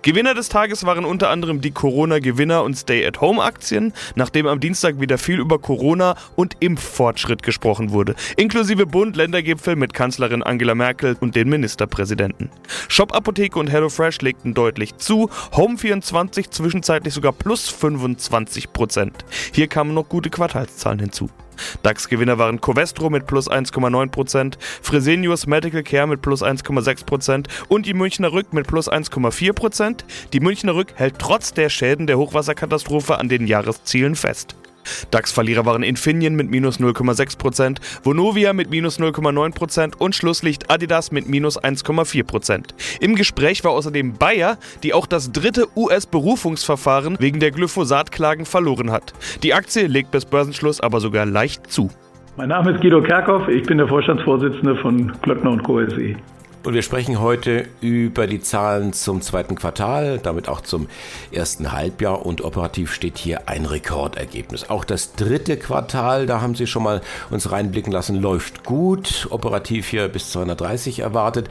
Gewinner 0.07 0.33
des 0.33 0.47
Tages 0.47 0.85
waren 0.85 1.03
unter 1.03 1.29
anderem 1.29 1.59
die 1.59 1.71
Corona-Gewinner 1.71 2.63
und 2.63 2.77
Stay-at-Home-Aktien, 2.77 3.91
nachdem 4.15 4.47
am 4.47 4.61
Dienstag 4.61 5.01
wieder 5.01 5.17
viel 5.17 5.37
über 5.37 5.59
Corona 5.59 6.15
und 6.37 6.55
Impffortschritt 6.61 7.43
gesprochen 7.43 7.91
wurde, 7.91 8.15
inklusive 8.37 8.85
Bund-Ländergipfel 8.85 9.75
mit 9.75 9.93
Kanzlerin 9.93 10.43
Angela 10.43 10.75
Merkel 10.75 11.17
und 11.19 11.35
den 11.35 11.49
Ministerpräsidenten. 11.49 12.49
Shop 12.87 13.13
Apotheke 13.13 13.59
und 13.59 13.67
HelloFresh 13.69 14.21
legten 14.21 14.53
deutlich 14.53 14.95
zu, 14.95 15.29
Home24 15.51 16.51
zwischenzeitlich 16.51 17.13
sogar 17.13 17.33
plus 17.33 17.67
25 17.67 18.71
Prozent. 18.71 19.25
Hier 19.51 19.67
kamen 19.67 19.93
noch 19.93 20.07
gute 20.07 20.29
Quartalszahlen 20.29 20.99
hinzu. 20.99 21.29
DAX-Gewinner 21.83 22.37
waren 22.37 22.61
Covestro 22.61 23.09
mit 23.09 23.27
plus 23.27 23.49
1,9%, 23.49 24.55
Fresenius 24.81 25.47
Medical 25.47 25.83
Care 25.83 26.07
mit 26.07 26.21
plus 26.21 26.43
1,6% 26.43 27.47
und 27.67 27.85
die 27.85 27.93
Münchner 27.93 28.31
Rück 28.33 28.53
mit 28.53 28.67
plus 28.67 28.91
1,4%. 28.91 30.03
Die 30.33 30.39
Münchner 30.39 30.75
Rück 30.75 30.93
hält 30.95 31.15
trotz 31.19 31.53
der 31.53 31.69
Schäden 31.69 32.07
der 32.07 32.17
Hochwasserkatastrophe 32.17 33.17
an 33.17 33.29
den 33.29 33.47
Jahreszielen 33.47 34.15
fest. 34.15 34.55
DAX-Verlierer 35.11 35.65
waren 35.65 35.83
Infineon 35.83 36.35
mit 36.35 36.49
minus 36.49 36.79
0,6%, 36.79 37.77
Vonovia 38.03 38.53
mit 38.53 38.69
minus 38.69 38.99
0,9% 38.99 39.95
und 39.97 40.15
Schlusslicht 40.15 40.69
Adidas 40.69 41.11
mit 41.11 41.27
minus 41.27 41.61
1,4%. 41.61 42.65
Im 42.99 43.15
Gespräch 43.15 43.63
war 43.63 43.71
außerdem 43.71 44.13
Bayer, 44.13 44.57
die 44.83 44.93
auch 44.93 45.05
das 45.05 45.31
dritte 45.31 45.67
US-Berufungsverfahren 45.75 47.17
wegen 47.19 47.39
der 47.39 47.51
Glyphosat-Klagen 47.51 48.45
verloren 48.45 48.91
hat. 48.91 49.13
Die 49.43 49.53
Aktie 49.53 49.87
legt 49.87 50.11
bis 50.11 50.25
Börsenschluss 50.25 50.81
aber 50.81 50.99
sogar 50.99 51.25
leicht 51.25 51.71
zu. 51.71 51.89
Mein 52.37 52.49
Name 52.49 52.71
ist 52.71 52.81
Guido 52.81 53.01
Kerkhoff, 53.01 53.47
ich 53.47 53.63
bin 53.63 53.79
der 53.79 53.87
Vorstandsvorsitzende 53.87 54.75
von 54.75 55.11
Glöckner 55.23 55.57
Co. 55.57 55.83
SE. 55.87 56.15
Und 56.67 56.73
wir 56.73 56.81
sprechen 56.81 57.21
heute 57.21 57.65
über 57.79 58.27
die 58.27 58.41
Zahlen 58.41 58.91
zum 58.91 59.21
zweiten 59.21 59.55
Quartal, 59.55 60.19
damit 60.21 60.49
auch 60.49 60.59
zum 60.59 60.89
ersten 61.31 61.71
Halbjahr. 61.71 62.25
Und 62.25 62.41
operativ 62.41 62.93
steht 62.93 63.17
hier 63.17 63.47
ein 63.47 63.65
Rekordergebnis. 63.65 64.69
Auch 64.69 64.83
das 64.83 65.13
dritte 65.13 65.55
Quartal, 65.55 66.25
da 66.25 66.41
haben 66.41 66.55
Sie 66.55 66.67
schon 66.67 66.83
mal 66.83 66.99
uns 67.29 67.53
reinblicken 67.53 67.93
lassen, 67.93 68.17
läuft 68.17 68.65
gut. 68.65 69.27
Operativ 69.29 69.87
hier 69.87 70.09
bis 70.09 70.29
230 70.31 70.99
erwartet. 70.99 71.47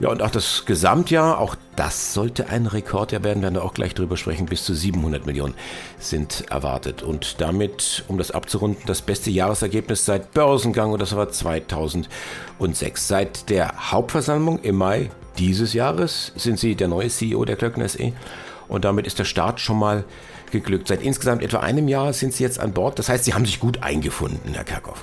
Ja, 0.00 0.08
und 0.08 0.20
auch 0.20 0.32
das 0.32 0.64
Gesamtjahr, 0.66 1.38
auch 1.38 1.54
das 1.80 2.12
sollte 2.12 2.50
ein 2.50 2.66
Rekordjahr 2.66 3.24
werden, 3.24 3.42
werden 3.42 3.54
wir 3.54 3.64
auch 3.64 3.72
gleich 3.72 3.94
drüber 3.94 4.18
sprechen. 4.18 4.44
Bis 4.44 4.64
zu 4.64 4.74
700 4.74 5.24
Millionen 5.24 5.54
sind 5.98 6.44
erwartet. 6.50 7.02
Und 7.02 7.40
damit, 7.40 8.04
um 8.06 8.18
das 8.18 8.32
abzurunden, 8.32 8.82
das 8.84 9.00
beste 9.00 9.30
Jahresergebnis 9.30 10.04
seit 10.04 10.34
Börsengang 10.34 10.92
und 10.92 11.00
das 11.00 11.16
war 11.16 11.30
2006. 11.30 13.08
Seit 13.08 13.48
der 13.48 13.92
Hauptversammlung 13.92 14.58
im 14.58 14.76
Mai 14.76 15.08
dieses 15.38 15.72
Jahres 15.72 16.32
sind 16.36 16.58
Sie 16.58 16.74
der 16.74 16.88
neue 16.88 17.08
CEO 17.08 17.46
der 17.46 17.56
Klöckner 17.56 17.88
SE 17.88 18.12
und 18.68 18.84
damit 18.84 19.06
ist 19.06 19.18
der 19.18 19.24
Start 19.24 19.58
schon 19.58 19.78
mal 19.78 20.04
geglückt. 20.50 20.86
Seit 20.86 21.00
insgesamt 21.00 21.42
etwa 21.42 21.60
einem 21.60 21.88
Jahr 21.88 22.12
sind 22.12 22.34
Sie 22.34 22.42
jetzt 22.42 22.60
an 22.60 22.74
Bord. 22.74 22.98
Das 22.98 23.08
heißt, 23.08 23.24
Sie 23.24 23.32
haben 23.32 23.46
sich 23.46 23.58
gut 23.58 23.82
eingefunden, 23.82 24.52
Herr 24.52 24.64
Kerkhoff. 24.64 25.02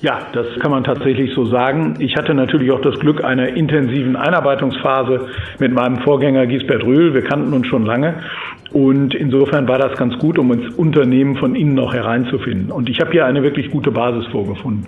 Ja, 0.00 0.28
das 0.32 0.46
kann 0.60 0.70
man 0.70 0.84
tatsächlich 0.84 1.34
so 1.34 1.46
sagen. 1.46 1.96
Ich 1.98 2.16
hatte 2.16 2.32
natürlich 2.32 2.70
auch 2.70 2.80
das 2.80 3.00
Glück 3.00 3.24
einer 3.24 3.48
intensiven 3.48 4.14
Einarbeitungsphase 4.14 5.26
mit 5.58 5.72
meinem 5.72 5.98
Vorgänger 5.98 6.46
Gisbert 6.46 6.84
Rühl. 6.84 7.14
Wir 7.14 7.22
kannten 7.22 7.52
uns 7.52 7.66
schon 7.66 7.84
lange. 7.84 8.14
Und 8.72 9.14
insofern 9.14 9.66
war 9.66 9.78
das 9.78 9.96
ganz 9.96 10.18
gut, 10.18 10.38
um 10.38 10.52
ins 10.52 10.74
Unternehmen 10.74 11.36
von 11.36 11.54
innen 11.54 11.78
auch 11.78 11.94
hereinzufinden. 11.94 12.70
Und 12.70 12.88
ich 12.88 13.00
habe 13.00 13.12
hier 13.12 13.24
eine 13.24 13.42
wirklich 13.42 13.70
gute 13.70 13.90
Basis 13.90 14.26
vorgefunden. 14.26 14.86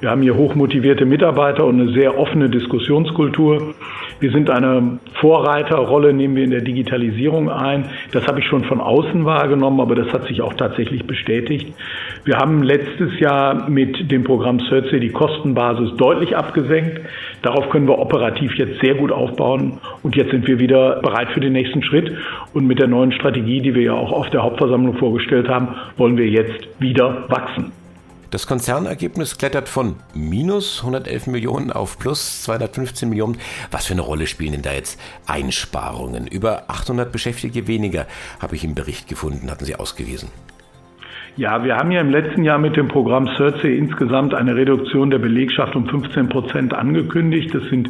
Wir 0.00 0.10
haben 0.10 0.22
hier 0.22 0.36
hochmotivierte 0.36 1.06
Mitarbeiter 1.06 1.64
und 1.64 1.80
eine 1.80 1.92
sehr 1.92 2.18
offene 2.18 2.50
Diskussionskultur. 2.50 3.74
Wir 4.20 4.30
sind 4.32 4.50
eine 4.50 4.98
Vorreiterrolle, 5.20 6.12
nehmen 6.12 6.36
wir 6.36 6.44
in 6.44 6.50
der 6.50 6.60
Digitalisierung 6.60 7.50
ein. 7.50 7.86
Das 8.12 8.26
habe 8.26 8.40
ich 8.40 8.46
schon 8.46 8.64
von 8.64 8.80
außen 8.80 9.24
wahrgenommen, 9.24 9.80
aber 9.80 9.94
das 9.94 10.12
hat 10.12 10.26
sich 10.26 10.42
auch 10.42 10.54
tatsächlich 10.54 11.06
bestätigt. 11.06 11.74
Wir 12.24 12.36
haben 12.36 12.62
letztes 12.62 13.18
Jahr 13.18 13.68
mit 13.68 14.10
dem 14.10 14.24
Programm 14.24 14.60
CERTSE 14.60 15.00
die 15.00 15.10
Kostenbasis 15.10 15.96
deutlich 15.96 16.36
abgesenkt. 16.36 17.00
Darauf 17.42 17.70
können 17.70 17.88
wir 17.88 17.98
operativ 17.98 18.54
jetzt 18.56 18.80
sehr 18.80 18.94
gut 18.94 19.10
aufbauen. 19.10 19.78
Und 20.02 20.16
jetzt 20.16 20.30
sind 20.30 20.46
wir 20.46 20.58
wieder 20.58 21.00
bereit 21.00 21.30
für 21.32 21.40
den 21.40 21.52
nächsten 21.52 21.82
Schritt. 21.82 22.12
Und 22.52 22.66
mit 22.66 22.78
der 22.78 22.88
neuen 22.88 23.12
Strategie, 23.22 23.60
die 23.60 23.74
wir 23.74 23.82
ja 23.82 23.94
auch 23.94 24.10
auf 24.10 24.30
der 24.30 24.42
Hauptversammlung 24.42 24.96
vorgestellt 24.96 25.48
haben, 25.48 25.68
wollen 25.96 26.16
wir 26.16 26.28
jetzt 26.28 26.66
wieder 26.80 27.30
wachsen. 27.30 27.70
Das 28.32 28.46
Konzernergebnis 28.46 29.38
klettert 29.38 29.68
von 29.68 29.96
minus 30.14 30.80
111 30.80 31.26
Millionen 31.28 31.70
auf 31.70 31.98
plus 31.98 32.42
215 32.42 33.08
Millionen. 33.08 33.36
Was 33.70 33.86
für 33.86 33.92
eine 33.92 34.00
Rolle 34.00 34.26
spielen 34.26 34.52
denn 34.52 34.62
da 34.62 34.72
jetzt 34.72 34.98
Einsparungen? 35.26 36.26
Über 36.26 36.64
800 36.68 37.12
Beschäftigte 37.12 37.66
weniger 37.66 38.06
habe 38.40 38.56
ich 38.56 38.64
im 38.64 38.74
Bericht 38.74 39.06
gefunden, 39.06 39.50
hatten 39.50 39.66
Sie 39.66 39.76
ausgewiesen. 39.76 40.30
Ja, 41.38 41.64
wir 41.64 41.76
haben 41.76 41.90
ja 41.90 42.02
im 42.02 42.10
letzten 42.10 42.44
Jahr 42.44 42.58
mit 42.58 42.76
dem 42.76 42.88
Programm 42.88 43.26
CERCE 43.38 43.74
insgesamt 43.74 44.34
eine 44.34 44.54
Reduktion 44.54 45.08
der 45.08 45.18
Belegschaft 45.18 45.74
um 45.74 45.86
15 45.86 46.28
Prozent 46.28 46.74
angekündigt. 46.74 47.54
Das 47.54 47.62
sind 47.70 47.88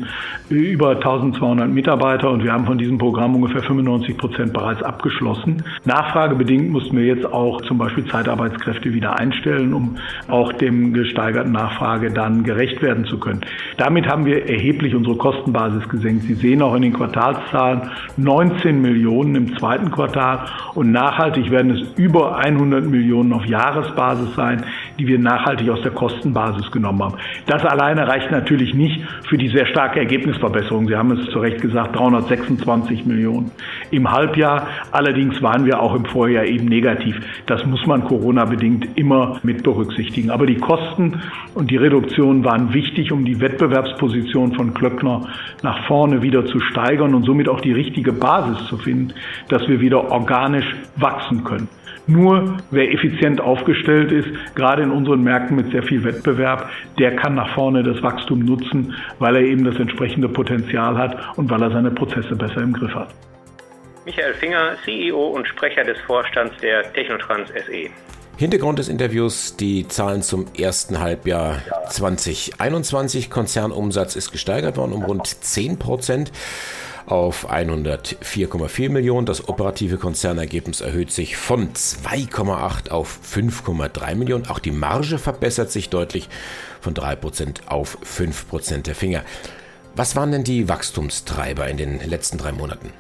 über 0.49 0.91
1200 0.91 1.69
Mitarbeiter 1.69 2.31
und 2.31 2.45
wir 2.45 2.53
haben 2.53 2.67
von 2.67 2.79
diesem 2.79 2.99
Programm 2.99 3.35
ungefähr 3.35 3.65
95 3.65 4.17
Prozent 4.17 4.53
bereits 4.53 4.81
abgeschlossen. 4.85 5.65
Nachfragebedingt 5.85 6.71
mussten 6.71 6.97
wir 6.97 7.05
jetzt 7.05 7.27
auch 7.27 7.61
zum 7.63 7.79
Beispiel 7.79 8.07
Zeitarbeitskräfte 8.07 8.95
wieder 8.95 9.19
einstellen, 9.19 9.75
um 9.75 9.97
auch 10.29 10.53
dem 10.53 10.93
gesteigerten 10.95 11.51
Nachfrage 11.51 12.13
dann 12.13 12.45
gerecht 12.45 12.81
werden 12.81 13.07
zu 13.07 13.19
können. 13.19 13.41
Damit 13.77 14.07
haben 14.07 14.25
wir 14.25 14.49
erheblich 14.49 14.95
unsere 14.95 15.17
Kostenbasis 15.17 15.89
gesenkt. 15.89 16.27
Sie 16.27 16.35
sehen 16.35 16.63
auch 16.63 16.77
in 16.77 16.83
den 16.83 16.93
Quartalszahlen 16.93 17.91
19 18.19 18.81
Millionen 18.81 19.35
im 19.35 19.59
zweiten 19.59 19.91
Quartal 19.91 20.47
und 20.75 20.93
nachhaltig 20.93 21.51
werden 21.51 21.73
es 21.73 21.99
über 21.99 22.37
100 22.37 22.85
Millionen 22.85 23.32
auf 23.33 23.45
Jahresbasis 23.47 24.35
sein, 24.35 24.65
die 24.99 25.07
wir 25.07 25.19
nachhaltig 25.19 25.69
aus 25.71 25.83
der 25.83 25.93
Kostenbasis 25.93 26.71
genommen 26.71 27.03
haben. 27.03 27.15
Das 27.47 27.65
alleine 27.65 28.07
reicht 28.07 28.31
natürlich 28.31 28.75
nicht 28.75 29.01
für 29.29 29.39
die 29.39 29.49
sehr 29.49 29.67
starke 29.67 29.99
Ergebnisverbesserung. 30.01 30.89
Sie 30.89 30.97
haben 30.97 31.11
es 31.13 31.31
zu 31.31 31.39
Recht 31.39 31.61
gesagt, 31.61 31.97
326 31.97 33.05
Millionen 33.07 33.51
im 33.91 34.11
Halbjahr. 34.11 34.67
Allerdings 34.91 35.41
waren 35.43 35.65
wir 35.65 35.81
auch 35.81 35.95
im 35.95 36.05
Vorjahr 36.05 36.45
eben 36.45 36.67
negativ. 36.67 37.21
Das 37.47 37.65
muss 37.67 37.87
man 37.87 38.05
Corona-bedingt 38.05 38.97
immer 38.97 39.39
mit 39.43 39.63
berücksichtigen. 39.63 40.31
Aber 40.31 40.47
die 40.47 40.57
Kosten 40.57 41.21
und 41.55 41.71
die 41.71 41.77
Reduktion 41.77 42.45
waren 42.45 42.73
wichtig, 42.73 43.13
um 43.13 43.25
die 43.25 43.41
Wettbewerbsposition 43.41 44.55
von 44.55 44.75
Klöckner 44.75 45.29
nach 45.63 45.87
vorne 45.87 46.23
wieder 46.23 46.47
zu 46.47 46.61
steigern 46.61 47.15
und 47.15 47.25
somit 47.25 47.49
auch 47.49 47.61
die 47.61 47.73
richtige 47.73 48.13
Basis 48.13 48.67
zu 48.67 48.77
finden, 48.77 49.13
dass 49.49 49.67
wir 49.69 49.81
wieder 49.81 50.11
organisch 50.11 50.75
wachsen 50.97 51.45
können. 51.45 51.69
Nur 52.07 52.57
wer 52.71 52.93
effizient 52.93 53.41
aufgestellt 53.41 54.11
ist, 54.11 54.29
gerade 54.57 54.83
in 54.83 54.91
unseren 54.91 55.23
Märkten 55.23 55.57
mit 55.57 55.71
sehr 55.71 55.85
viel 55.85 56.03
Wettbewerb, 56.03 56.69
der 56.99 57.15
kann 57.15 57.37
nach 57.37 57.55
vorne 57.55 57.83
das 57.83 58.03
Wachstum 58.03 58.41
nutzen, 58.41 58.95
weil 59.21 59.37
er 59.37 59.43
eben 59.43 59.65
das 59.65 59.77
entsprechende 59.77 60.29
Potenzial 60.29 60.99
hat 60.99 61.17
und 61.37 61.49
weil 61.49 61.63
er 61.63 61.71
seine 61.71 61.91
Prozesse 61.91 62.35
besser 62.35 62.63
im 62.63 62.73
Griff 62.73 62.95
hat. 62.95 63.15
Michael 64.05 64.35
Finger, 64.35 64.77
CEO 64.85 65.29
und 65.29 65.47
Sprecher 65.47 65.85
des 65.85 65.97
Vorstands 66.01 66.57
der 66.61 66.93
Technotrans 66.93 67.51
SE. 67.51 67.89
Hintergrund 68.37 68.81
des 68.81 68.89
Interviews 68.89 69.57
die 69.57 69.87
Zahlen 69.87 70.23
zum 70.23 70.47
ersten 70.59 70.99
Halbjahr 70.99 71.63
2021. 71.89 73.31
Konzernumsatz 73.31 74.17
ist 74.17 74.33
gesteigert 74.33 74.77
worden 74.77 74.93
um 74.93 75.05
rund 75.05 75.27
10 75.27 75.79
Prozent 75.79 76.33
auf 77.07 77.51
104,4 77.51 78.91
Millionen. 78.91 79.27
Das 79.27 79.49
operative 79.49 79.97
Konzernergebnis 79.97 80.81
erhöht 80.81 81.11
sich 81.11 81.37
von 81.37 81.73
2,8 81.73 82.91
auf 82.91 83.19
5,3 83.25 84.15
Millionen. 84.15 84.47
Auch 84.47 84.59
die 84.59 84.71
Marge 84.71 85.19
verbessert 85.19 85.71
sich 85.71 85.91
deutlich 85.91 86.29
von 86.81 86.95
3% 86.95 87.67
auf 87.67 87.99
5% 88.05 88.83
der 88.83 88.95
Finger. 88.95 89.23
Was 89.95 90.17
waren 90.17 90.33
denn 90.33 90.45
die 90.45 90.69
Wachstumstreiber 90.69 91.69
in 91.69 91.77
den 91.77 92.01
letzten 92.09 92.39
drei 92.39 92.53
Monaten? 92.53 92.93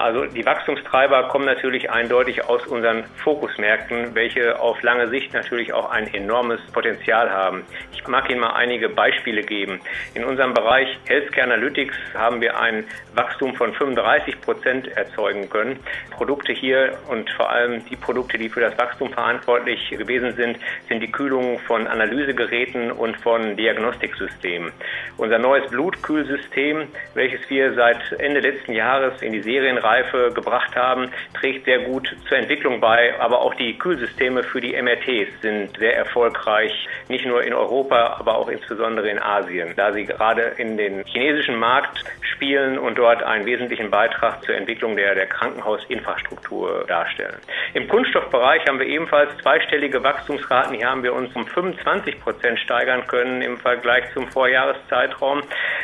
Also 0.00 0.26
die 0.26 0.44
Wachstumstreiber 0.44 1.28
kommen 1.28 1.46
natürlich 1.46 1.90
eindeutig 1.90 2.44
aus 2.44 2.66
unseren 2.66 3.04
Fokusmärkten, 3.24 4.14
welche 4.14 4.60
auf 4.60 4.82
lange 4.82 5.08
Sicht 5.08 5.32
natürlich 5.32 5.72
auch 5.72 5.90
ein 5.90 6.12
enormes 6.12 6.60
Potenzial 6.72 7.30
haben. 7.30 7.64
Ich 7.92 8.06
mag 8.06 8.30
Ihnen 8.30 8.40
mal 8.40 8.54
einige 8.54 8.88
Beispiele 8.88 9.42
geben. 9.42 9.80
In 10.14 10.24
unserem 10.24 10.54
Bereich 10.54 10.88
Healthcare 11.06 11.52
Analytics 11.52 11.96
haben 12.14 12.40
wir 12.40 12.58
ein 12.58 12.84
Wachstum 13.14 13.54
von 13.54 13.72
35 13.72 14.40
Prozent 14.40 14.88
erzeugen 14.96 15.48
können. 15.48 15.78
Produkte 16.10 16.52
hier 16.52 16.98
und 17.08 17.30
vor 17.30 17.50
allem 17.50 17.84
die 17.86 17.96
Produkte, 17.96 18.38
die 18.38 18.48
für 18.48 18.60
das 18.60 18.76
Wachstum 18.78 19.10
verantwortlich 19.10 19.90
gewesen 19.90 20.32
sind, 20.32 20.58
sind 20.88 21.00
die 21.00 21.10
Kühlung 21.10 21.58
von 21.60 21.86
Analysegeräten 21.86 22.92
und 22.92 23.16
von 23.16 23.56
Diagnostiksystemen. 23.56 24.72
Unser 25.16 25.38
neues 25.38 25.68
Blutkühlsystem, 25.70 26.88
welches 27.14 27.48
wir 27.48 27.74
seit 27.74 28.12
Ende 28.18 28.40
letzten 28.40 28.72
Jahres 28.72 29.20
in 29.22 29.32
die 29.32 29.42
Serien 29.42 29.78
Serienreife 29.86 30.32
gebracht 30.34 30.74
haben, 30.74 31.10
trägt 31.38 31.64
sehr 31.64 31.80
gut 31.80 32.14
zur 32.28 32.38
Entwicklung 32.38 32.80
bei. 32.80 33.14
Aber 33.20 33.40
auch 33.40 33.54
die 33.54 33.78
Kühlsysteme 33.78 34.42
für 34.42 34.60
die 34.60 34.80
MRTs 34.80 35.40
sind 35.42 35.76
sehr 35.78 35.96
erfolgreich, 35.96 36.72
nicht 37.08 37.26
nur 37.26 37.42
in 37.42 37.54
Europa, 37.54 38.16
aber 38.18 38.36
auch 38.36 38.48
insbesondere 38.48 39.08
in 39.08 39.18
Asien, 39.18 39.74
da 39.76 39.92
sie 39.92 40.04
gerade 40.04 40.54
in 40.56 40.76
den 40.76 41.04
chinesischen 41.04 41.56
Markt 41.58 42.04
spielen 42.20 42.78
und 42.78 42.98
dort 42.98 43.22
einen 43.22 43.46
wesentlichen 43.46 43.90
Beitrag 43.90 44.42
zur 44.44 44.54
Entwicklung 44.54 44.96
der, 44.96 45.14
der 45.14 45.26
Krankenhausinfrastruktur 45.26 46.84
darstellen. 46.86 47.36
Im 47.74 47.88
Kunststoffbereich 47.88 48.66
haben 48.68 48.78
wir 48.78 48.86
ebenfalls 48.86 49.36
zweistellige 49.38 50.02
Wachstumsraten. 50.02 50.76
Hier 50.76 50.90
haben 50.90 51.02
wir 51.02 51.14
uns 51.14 51.34
um 51.34 51.46
25 51.46 52.20
Prozent 52.20 52.58
steigern 52.58 53.06
können 53.06 53.42
im 53.42 53.58
Vergleich 53.58 54.04
zum 54.12 54.26
Vorjahreszeitraum. 54.28 55.42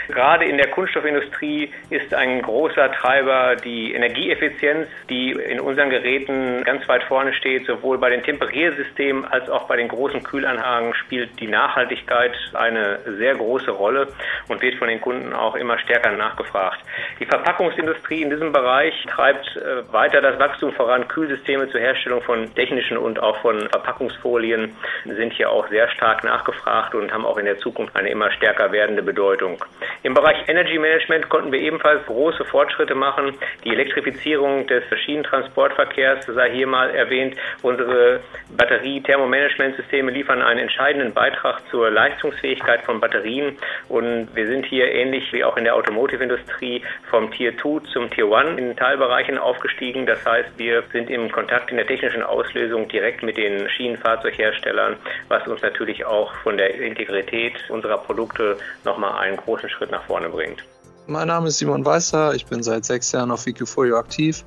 Gerade 0.09 0.45
in 0.45 0.57
der 0.57 0.69
Kunststoffindustrie 0.69 1.73
ist 1.91 2.13
ein 2.15 2.43
großer 2.43 2.93
Treiber 2.93 3.57
die 3.57 3.93
Energieeffizienz, 3.93 4.89
die 5.09 5.33
in 5.33 5.61
unseren 5.61 5.91
Geräten 5.91 6.65
ganz 6.65 6.89
weit 6.89 7.05
vorne 7.05 7.33
steht. 7.35 7.67
Sowohl 7.67 7.99
bei 7.99 8.11
den 8.11 8.23
Temperiersystemen 8.23 9.25
als 9.25 9.49
auch 9.49 9.65
bei 9.69 9.77
den 9.77 9.89
großen 9.89 10.23
Kühlanlagen 10.23 10.95
spielt 10.95 11.39
die 11.41 11.47
Nachhaltigkeit 11.47 12.33
eine 12.55 12.99
sehr 13.19 13.35
große 13.35 13.71
Rolle 13.71 14.09
und 14.49 14.61
wird 14.63 14.77
von 14.77 14.89
den 14.89 15.01
Kunden 15.01 15.33
auch 15.33 15.55
immer 15.55 15.79
stärker 15.79 16.13
nachgefragt. 16.13 16.81
Die 17.21 17.27
Verpackungsindustrie 17.27 18.23
in 18.23 18.31
diesem 18.31 18.53
Bereich 18.53 18.95
treibt 19.09 19.57
äh, 19.57 19.93
weiter 19.93 20.21
das 20.21 20.39
Wachstum 20.39 20.73
voran. 20.73 21.09
Kühlsysteme 21.09 21.69
zur 21.71 21.81
Herstellung 21.81 22.23
von 22.23 22.55
technischen 22.55 22.97
und 22.97 23.21
auch 23.21 23.37
von 23.39 23.69
Verpackungsfolien 23.69 24.75
sind 25.05 25.33
hier 25.33 25.51
auch 25.51 25.69
sehr 25.69 25.89
stark 25.89 26.25
nachgefragt 26.25 26.95
und 26.95 27.13
haben 27.13 27.25
auch 27.25 27.39
in 27.39 27.45
der 27.45 27.59
Zukunft 27.59 27.97
eine 27.97 28.09
immer 28.09 28.31
stärker 28.33 28.73
werdende 28.73 29.03
Bedeutung. 29.03 29.63
Im 30.05 30.15
Bereich 30.15 30.49
Energy 30.49 30.81
Management 30.81 31.29
konnten 31.29 31.53
wir 31.53 31.61
ebenfalls 31.61 32.05
große 32.07 32.45
Fortschritte 32.47 32.97
machen. 32.97 33.37
Die 33.63 33.71
Elektrifizierung 33.71 34.67
des 34.67 34.83
Schienentransportverkehrs 35.05 36.27
sei 36.27 36.51
hier 36.51 36.67
mal 36.67 36.91
erwähnt. 36.91 37.37
Unsere 37.63 38.19
Batterie-Thermomanagementsysteme 38.57 40.11
liefern 40.11 40.43
einen 40.43 40.59
entscheidenden 40.59 41.15
Beitrag 41.15 41.61
zur 41.71 41.89
Leistungsfähigkeit 41.93 42.83
von 42.83 42.99
Batterien 42.99 43.57
und 43.89 44.29
wir 44.35 44.49
sind 44.49 44.67
hier 44.67 44.91
ähnlich 44.91 45.33
wie 45.33 45.45
auch 45.45 45.57
in 45.57 45.63
der 45.63 45.77
Automotive-Industrie 45.77 46.83
vom 47.09 47.31
Tier 47.31 47.57
2 47.57 47.93
zum 47.93 48.11
Tier 48.11 48.27
1 48.27 48.59
in 48.59 48.75
Teilbereichen 48.75 49.39
aufgestiegen. 49.39 50.05
Das 50.07 50.27
heißt, 50.27 50.59
wir 50.59 50.83
sind 50.93 51.11
im 51.11 51.31
Kontakt 51.31 51.71
in 51.71 51.77
der 51.77 51.87
technischen 51.87 52.25
Auslösung 52.25 52.89
direkt 52.89 53.23
mit 53.23 53.37
den 53.37 53.69
Schienenfahrzeugherstellern, 53.69 54.97
was 55.29 55.47
uns 55.47 55.63
natürlich 55.63 56.05
auch 56.05 56.35
von 56.43 56.57
der 56.57 56.75
Integrität 56.75 57.55
unserer 57.69 57.99
Produkte 57.99 58.57
nochmal 58.85 59.21
einen 59.21 59.37
großen 59.37 59.71
Schritt 59.71 59.92
nach 59.93 60.05
vorne 60.07 60.29
bringt. 60.29 60.65
Mein 61.07 61.29
Name 61.29 61.49
ist 61.49 61.59
Simon 61.59 61.85
Weißer, 61.85 62.35
ich 62.35 62.47
bin 62.47 62.63
seit 62.63 62.85
sechs 62.85 63.13
Jahren 63.13 63.31
auf 63.31 63.47
Wikifolio 63.47 63.97
aktiv 63.97 64.45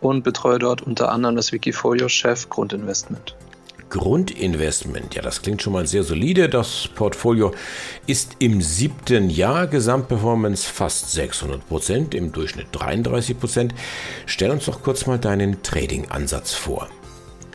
und 0.00 0.22
betreue 0.22 0.58
dort 0.58 0.82
unter 0.82 1.10
anderem 1.10 1.36
das 1.36 1.52
Wikifolio-Chef 1.52 2.48
Grundinvestment. 2.48 3.36
Grundinvestment, 3.88 5.14
ja, 5.14 5.22
das 5.22 5.42
klingt 5.42 5.62
schon 5.62 5.72
mal 5.72 5.86
sehr 5.86 6.02
solide. 6.02 6.48
Das 6.48 6.88
Portfolio 6.94 7.54
ist 8.06 8.36
im 8.40 8.60
siebten 8.60 9.30
Jahr 9.30 9.68
Gesamtperformance 9.68 10.68
fast 10.68 11.12
600 11.12 11.66
Prozent, 11.68 12.14
im 12.14 12.32
Durchschnitt 12.32 12.66
33 12.72 13.38
Prozent. 13.38 13.74
Stell 14.26 14.50
uns 14.50 14.66
doch 14.66 14.82
kurz 14.82 15.06
mal 15.06 15.18
deinen 15.18 15.62
Trading-Ansatz 15.62 16.52
vor. 16.52 16.88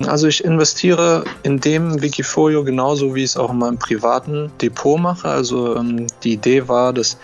Also 0.08 0.27
ich 0.27 0.43
investiere 0.43 1.24
in 1.43 1.60
dem 1.60 2.01
Wikifolio 2.01 2.63
genauso, 2.63 3.15
wie 3.15 3.24
ich 3.24 3.31
es 3.31 3.38
auch 3.38 3.51
in 3.51 3.58
meinem 3.58 3.77
privaten 3.77 4.51
Depot 4.62 5.00
mache. 5.00 5.27
Also 5.27 5.75
ähm, 5.75 6.08
die 6.24 6.34
Idee 6.34 6.67
war, 6.67 6.93
dass 6.93 7.17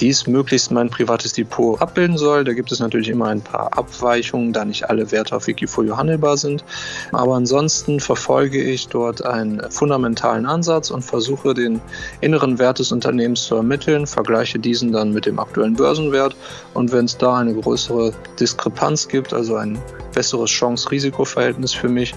dies 0.00 0.26
möglichst 0.26 0.70
mein 0.70 0.90
privates 0.90 1.32
Depot 1.32 1.80
abbilden 1.80 2.18
soll. 2.18 2.44
Da 2.44 2.52
gibt 2.52 2.72
es 2.72 2.80
natürlich 2.80 3.08
immer 3.08 3.26
ein 3.28 3.40
paar 3.40 3.76
Abweichungen, 3.76 4.52
da 4.52 4.64
nicht 4.64 4.88
alle 4.88 5.10
Werte 5.12 5.36
auf 5.36 5.46
Wikifolio 5.46 5.96
handelbar 5.96 6.36
sind. 6.36 6.64
Aber 7.12 7.36
ansonsten 7.36 8.00
verfolge 8.00 8.62
ich 8.62 8.88
dort 8.88 9.24
einen 9.24 9.62
fundamentalen 9.70 10.46
Ansatz 10.46 10.90
und 10.90 11.02
versuche 11.02 11.54
den 11.54 11.80
inneren 12.20 12.58
Wert 12.58 12.78
des 12.78 12.92
Unternehmens 12.92 13.44
zu 13.44 13.56
ermitteln, 13.56 14.06
vergleiche 14.06 14.58
diesen 14.58 14.92
dann 14.92 15.12
mit 15.12 15.26
dem 15.26 15.38
aktuellen 15.38 15.74
Börsenwert 15.74 16.36
und 16.74 16.92
wenn 16.92 17.06
es 17.06 17.16
da 17.16 17.38
eine 17.38 17.54
größere 17.54 18.12
Diskrepanz 18.38 19.08
gibt, 19.08 19.32
also 19.32 19.56
ein 19.56 19.78
besseres 20.14 20.50
Chance-Risiko-Verhältnis 20.50 21.72
für 21.72 21.88
mich, 21.88 22.14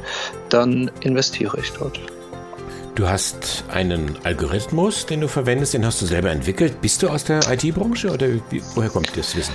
dann 0.49 0.91
investiere 1.01 1.57
ich 1.59 1.71
dort. 1.71 1.99
Du 2.95 3.07
hast 3.07 3.63
einen 3.69 4.17
Algorithmus, 4.23 5.05
den 5.05 5.21
du 5.21 5.27
verwendest, 5.27 5.73
den 5.73 5.85
hast 5.85 6.01
du 6.01 6.05
selber 6.05 6.29
entwickelt. 6.29 6.81
Bist 6.81 7.01
du 7.01 7.09
aus 7.09 7.23
der 7.23 7.39
IT-Branche 7.49 8.11
oder 8.11 8.27
wie, 8.49 8.61
woher 8.75 8.89
kommt 8.89 9.15
das 9.15 9.35
Wissen? 9.35 9.53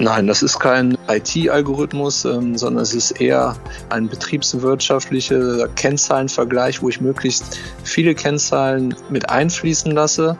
Nein, 0.00 0.26
das 0.26 0.42
ist 0.42 0.58
kein 0.58 0.98
IT-Algorithmus, 1.08 2.24
ähm, 2.24 2.58
sondern 2.58 2.82
es 2.82 2.94
ist 2.94 3.12
eher 3.12 3.56
ein 3.90 4.08
betriebswirtschaftlicher 4.08 5.68
Kennzahlenvergleich, 5.76 6.82
wo 6.82 6.88
ich 6.88 7.00
möglichst 7.00 7.60
viele 7.84 8.16
Kennzahlen 8.16 8.96
mit 9.08 9.30
einfließen 9.30 9.92
lasse, 9.92 10.36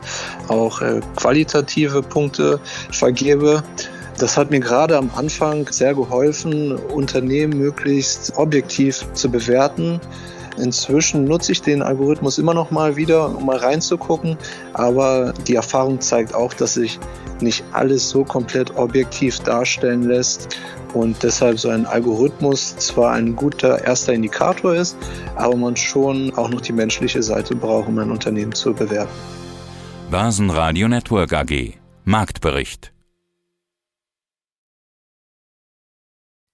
auch 0.49 0.81
äh, 0.81 0.99
qualitative 1.15 2.01
Punkte 2.01 2.59
vergebe. 2.91 3.63
Das 4.17 4.37
hat 4.37 4.49
mir 4.49 4.61
gerade 4.61 4.97
am 4.97 5.11
Anfang 5.15 5.67
sehr 5.69 5.93
geholfen, 5.93 6.71
Unternehmen 6.71 7.57
möglichst 7.57 8.37
objektiv 8.37 9.05
zu 9.13 9.29
bewerten. 9.29 9.99
Inzwischen 10.57 11.25
nutze 11.25 11.51
ich 11.51 11.61
den 11.61 11.81
Algorithmus 11.81 12.37
immer 12.37 12.53
noch 12.53 12.71
mal 12.71 12.95
wieder, 12.95 13.35
um 13.35 13.45
mal 13.45 13.57
reinzugucken. 13.57 14.37
Aber 14.73 15.33
die 15.47 15.55
Erfahrung 15.55 15.99
zeigt 15.99 16.33
auch, 16.33 16.53
dass 16.53 16.75
sich 16.75 16.97
nicht 17.41 17.65
alles 17.73 18.09
so 18.09 18.23
komplett 18.23 18.77
objektiv 18.77 19.39
darstellen 19.41 20.03
lässt 20.03 20.55
und 20.93 21.21
deshalb 21.21 21.59
so 21.59 21.67
ein 21.67 21.85
Algorithmus 21.85 22.77
zwar 22.77 23.11
ein 23.11 23.35
guter 23.35 23.83
erster 23.83 24.13
Indikator 24.13 24.73
ist, 24.73 24.95
aber 25.35 25.57
man 25.57 25.75
schon 25.75 26.33
auch 26.37 26.47
noch 26.47 26.61
die 26.61 26.71
menschliche 26.71 27.21
Seite 27.21 27.53
braucht, 27.53 27.89
um 27.89 27.99
ein 27.99 28.11
Unternehmen 28.11 28.53
zu 28.53 28.73
bewerten. 28.73 29.11
Börsenradio 30.09 30.87
Network 30.87 31.33
AG 31.33 31.73
Marktbericht 32.05 32.94